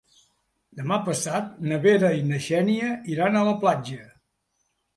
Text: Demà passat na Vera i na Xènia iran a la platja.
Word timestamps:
Demà 0.79 0.97
passat 1.09 1.51
na 1.67 1.77
Vera 1.85 2.11
i 2.21 2.25
na 2.31 2.41
Xènia 2.47 2.91
iran 3.15 3.41
a 3.43 3.47
la 3.51 3.55
platja. 3.63 4.03